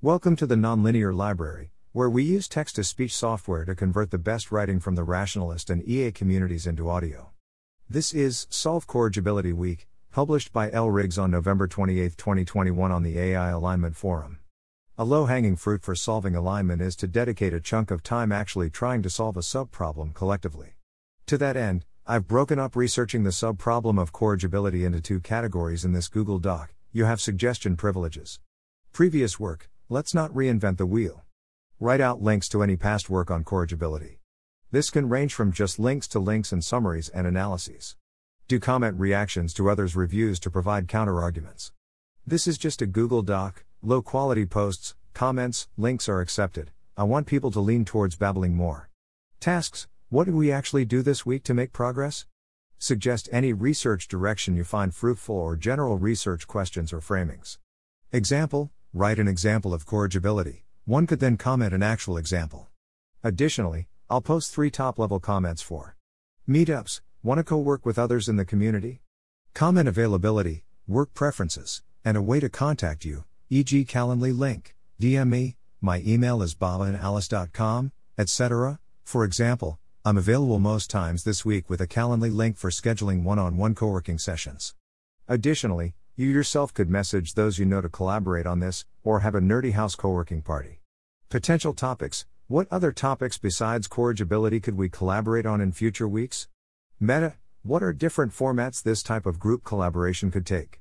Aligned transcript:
Welcome 0.00 0.36
to 0.36 0.46
the 0.46 0.54
Nonlinear 0.54 1.12
Library, 1.12 1.72
where 1.90 2.08
we 2.08 2.22
use 2.22 2.46
text 2.46 2.76
to 2.76 2.84
speech 2.84 3.16
software 3.16 3.64
to 3.64 3.74
convert 3.74 4.12
the 4.12 4.16
best 4.16 4.52
writing 4.52 4.78
from 4.78 4.94
the 4.94 5.02
rationalist 5.02 5.70
and 5.70 5.82
EA 5.82 6.12
communities 6.12 6.68
into 6.68 6.88
audio. 6.88 7.32
This 7.90 8.14
is 8.14 8.46
Solve 8.48 8.86
Corrigibility 8.86 9.52
Week, 9.52 9.88
published 10.12 10.52
by 10.52 10.70
elriggs 10.70 11.18
on 11.18 11.32
November 11.32 11.66
28, 11.66 12.16
2021, 12.16 12.92
on 12.92 13.02
the 13.02 13.18
AI 13.18 13.48
Alignment 13.48 13.96
Forum. 13.96 14.38
A 14.96 15.04
low 15.04 15.26
hanging 15.26 15.56
fruit 15.56 15.82
for 15.82 15.96
solving 15.96 16.36
alignment 16.36 16.80
is 16.80 16.94
to 16.94 17.08
dedicate 17.08 17.52
a 17.52 17.60
chunk 17.60 17.90
of 17.90 18.04
time 18.04 18.30
actually 18.30 18.70
trying 18.70 19.02
to 19.02 19.10
solve 19.10 19.36
a 19.36 19.40
subproblem 19.40 20.14
collectively. 20.14 20.74
To 21.26 21.36
that 21.38 21.56
end, 21.56 21.86
I've 22.06 22.28
broken 22.28 22.60
up 22.60 22.76
researching 22.76 23.24
the 23.24 23.30
subproblem 23.30 24.00
of 24.00 24.12
corrigibility 24.12 24.84
into 24.84 25.00
two 25.00 25.18
categories 25.18 25.84
in 25.84 25.90
this 25.90 26.06
Google 26.06 26.38
Doc. 26.38 26.72
You 26.92 27.06
have 27.06 27.20
suggestion 27.20 27.76
privileges. 27.76 28.38
Previous 28.92 29.40
work, 29.40 29.68
Let's 29.90 30.12
not 30.12 30.34
reinvent 30.34 30.76
the 30.76 30.84
wheel. 30.84 31.24
Write 31.80 32.02
out 32.02 32.20
links 32.20 32.46
to 32.50 32.62
any 32.62 32.76
past 32.76 33.08
work 33.08 33.30
on 33.30 33.42
corrigibility. 33.42 34.20
This 34.70 34.90
can 34.90 35.08
range 35.08 35.32
from 35.32 35.50
just 35.50 35.78
links 35.78 36.06
to 36.08 36.18
links 36.18 36.52
and 36.52 36.62
summaries 36.62 37.08
and 37.08 37.26
analyses. 37.26 37.96
Do 38.48 38.60
comment 38.60 39.00
reactions 39.00 39.54
to 39.54 39.70
others' 39.70 39.96
reviews 39.96 40.38
to 40.40 40.50
provide 40.50 40.88
counterarguments. 40.88 41.72
This 42.26 42.46
is 42.46 42.58
just 42.58 42.82
a 42.82 42.86
Google 42.86 43.22
Doc, 43.22 43.64
low 43.80 44.02
quality 44.02 44.44
posts, 44.44 44.94
comments, 45.14 45.68
links 45.78 46.06
are 46.06 46.20
accepted. 46.20 46.70
I 46.94 47.04
want 47.04 47.26
people 47.26 47.50
to 47.52 47.60
lean 47.60 47.86
towards 47.86 48.14
babbling 48.14 48.54
more. 48.54 48.90
Tasks 49.40 49.88
What 50.10 50.26
do 50.26 50.32
we 50.32 50.52
actually 50.52 50.84
do 50.84 51.00
this 51.00 51.24
week 51.24 51.44
to 51.44 51.54
make 51.54 51.72
progress? 51.72 52.26
Suggest 52.78 53.30
any 53.32 53.54
research 53.54 54.06
direction 54.06 54.54
you 54.54 54.64
find 54.64 54.94
fruitful 54.94 55.34
or 55.34 55.56
general 55.56 55.96
research 55.96 56.46
questions 56.46 56.92
or 56.92 57.00
framings. 57.00 57.56
Example 58.12 58.70
write 58.94 59.18
an 59.18 59.28
example 59.28 59.74
of 59.74 59.84
corrigibility. 59.84 60.64
One 60.84 61.06
could 61.06 61.20
then 61.20 61.36
comment 61.36 61.74
an 61.74 61.82
actual 61.82 62.16
example. 62.16 62.68
Additionally, 63.22 63.88
I'll 64.08 64.22
post 64.22 64.52
three 64.52 64.70
top 64.70 64.98
level 64.98 65.20
comments 65.20 65.60
for 65.60 65.96
meetups, 66.48 67.00
want 67.22 67.38
to 67.38 67.44
co 67.44 67.58
work 67.58 67.84
with 67.84 67.98
others 67.98 68.28
in 68.28 68.36
the 68.36 68.44
community? 68.44 69.02
Comment 69.52 69.86
availability, 69.86 70.64
work 70.86 71.12
preferences, 71.12 71.82
and 72.04 72.16
a 72.16 72.22
way 72.22 72.40
to 72.40 72.48
contact 72.48 73.04
you, 73.04 73.24
e.g., 73.50 73.84
Calendly 73.84 74.36
link, 74.36 74.74
DM 75.00 75.28
me, 75.28 75.56
my 75.80 76.02
email 76.06 76.42
is 76.42 76.54
babaandalice.com, 76.54 77.92
etc. 78.16 78.80
For 79.04 79.24
example, 79.24 79.78
I'm 80.04 80.16
available 80.16 80.58
most 80.58 80.88
times 80.90 81.24
this 81.24 81.44
week 81.44 81.68
with 81.68 81.82
a 81.82 81.86
Calendly 81.86 82.34
link 82.34 82.56
for 82.56 82.70
scheduling 82.70 83.24
one 83.24 83.38
on 83.38 83.58
one 83.58 83.74
co 83.74 83.88
working 83.88 84.18
sessions. 84.18 84.74
Additionally, 85.28 85.94
you 86.18 86.28
yourself 86.28 86.74
could 86.74 86.90
message 86.90 87.34
those 87.34 87.60
you 87.60 87.64
know 87.64 87.80
to 87.80 87.88
collaborate 87.88 88.44
on 88.44 88.58
this, 88.58 88.84
or 89.04 89.20
have 89.20 89.36
a 89.36 89.40
nerdy 89.40 89.74
house 89.74 89.94
co 89.94 90.10
working 90.10 90.42
party. 90.42 90.80
Potential 91.28 91.72
topics 91.72 92.26
What 92.48 92.66
other 92.72 92.90
topics 92.90 93.38
besides 93.38 93.86
corrigibility 93.86 94.58
could 94.58 94.76
we 94.76 94.88
collaborate 94.88 95.46
on 95.46 95.60
in 95.60 95.70
future 95.70 96.08
weeks? 96.08 96.48
Meta 96.98 97.34
What 97.62 97.84
are 97.84 97.92
different 97.92 98.32
formats 98.32 98.82
this 98.82 99.04
type 99.04 99.26
of 99.26 99.38
group 99.38 99.62
collaboration 99.62 100.32
could 100.32 100.44
take? 100.44 100.80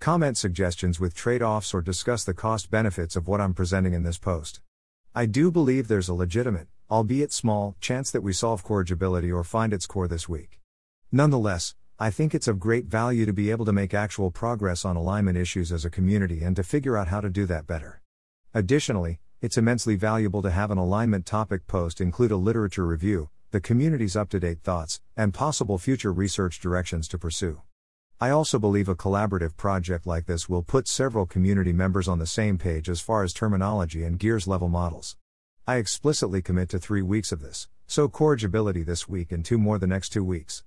Comment 0.00 0.36
suggestions 0.36 1.00
with 1.00 1.14
trade 1.14 1.40
offs 1.40 1.72
or 1.72 1.80
discuss 1.80 2.22
the 2.22 2.34
cost 2.34 2.70
benefits 2.70 3.16
of 3.16 3.26
what 3.26 3.40
I'm 3.40 3.54
presenting 3.54 3.94
in 3.94 4.02
this 4.02 4.18
post. 4.18 4.60
I 5.14 5.24
do 5.24 5.50
believe 5.50 5.88
there's 5.88 6.10
a 6.10 6.14
legitimate, 6.14 6.68
albeit 6.90 7.32
small, 7.32 7.74
chance 7.80 8.10
that 8.10 8.20
we 8.20 8.34
solve 8.34 8.62
corrigibility 8.62 9.32
or 9.32 9.44
find 9.44 9.72
its 9.72 9.86
core 9.86 10.08
this 10.08 10.28
week. 10.28 10.60
Nonetheless, 11.10 11.74
I 11.96 12.10
think 12.10 12.34
it's 12.34 12.48
of 12.48 12.58
great 12.58 12.86
value 12.86 13.24
to 13.24 13.32
be 13.32 13.52
able 13.52 13.64
to 13.66 13.72
make 13.72 13.94
actual 13.94 14.32
progress 14.32 14.84
on 14.84 14.96
alignment 14.96 15.38
issues 15.38 15.70
as 15.70 15.84
a 15.84 15.90
community 15.90 16.42
and 16.42 16.56
to 16.56 16.64
figure 16.64 16.96
out 16.96 17.06
how 17.06 17.20
to 17.20 17.30
do 17.30 17.46
that 17.46 17.68
better. 17.68 18.02
Additionally, 18.52 19.20
it's 19.40 19.56
immensely 19.56 19.94
valuable 19.94 20.42
to 20.42 20.50
have 20.50 20.72
an 20.72 20.78
alignment 20.78 21.24
topic 21.24 21.68
post 21.68 22.00
include 22.00 22.32
a 22.32 22.36
literature 22.36 22.84
review, 22.84 23.30
the 23.52 23.60
community's 23.60 24.16
up 24.16 24.28
to 24.30 24.40
date 24.40 24.62
thoughts, 24.64 25.00
and 25.16 25.32
possible 25.32 25.78
future 25.78 26.12
research 26.12 26.58
directions 26.58 27.06
to 27.06 27.16
pursue. 27.16 27.62
I 28.20 28.30
also 28.30 28.58
believe 28.58 28.88
a 28.88 28.96
collaborative 28.96 29.56
project 29.56 30.04
like 30.04 30.26
this 30.26 30.48
will 30.48 30.62
put 30.64 30.88
several 30.88 31.26
community 31.26 31.72
members 31.72 32.08
on 32.08 32.18
the 32.18 32.26
same 32.26 32.58
page 32.58 32.88
as 32.88 33.00
far 33.00 33.22
as 33.22 33.32
terminology 33.32 34.02
and 34.02 34.18
gears 34.18 34.48
level 34.48 34.68
models. 34.68 35.16
I 35.64 35.76
explicitly 35.76 36.42
commit 36.42 36.70
to 36.70 36.80
three 36.80 37.02
weeks 37.02 37.30
of 37.30 37.40
this, 37.40 37.68
so 37.86 38.08
corrigibility 38.08 38.82
this 38.82 39.08
week 39.08 39.30
and 39.30 39.44
two 39.44 39.58
more 39.58 39.78
the 39.78 39.86
next 39.86 40.08
two 40.08 40.24
weeks. 40.24 40.64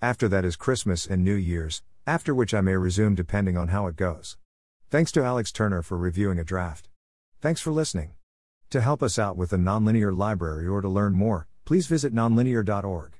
After 0.00 0.28
that 0.28 0.44
is 0.44 0.54
Christmas 0.54 1.08
and 1.08 1.24
New 1.24 1.34
Year's, 1.34 1.82
after 2.06 2.32
which 2.32 2.54
I 2.54 2.60
may 2.60 2.76
resume 2.76 3.16
depending 3.16 3.56
on 3.56 3.68
how 3.68 3.88
it 3.88 3.96
goes. 3.96 4.36
Thanks 4.90 5.10
to 5.12 5.24
Alex 5.24 5.50
Turner 5.50 5.82
for 5.82 5.98
reviewing 5.98 6.38
a 6.38 6.44
draft. 6.44 6.88
Thanks 7.40 7.60
for 7.60 7.72
listening. 7.72 8.12
To 8.70 8.80
help 8.80 9.02
us 9.02 9.18
out 9.18 9.36
with 9.36 9.50
the 9.50 9.56
Nonlinear 9.56 10.16
Library 10.16 10.68
or 10.68 10.80
to 10.82 10.88
learn 10.88 11.14
more, 11.14 11.48
please 11.64 11.88
visit 11.88 12.14
nonlinear.org. 12.14 13.17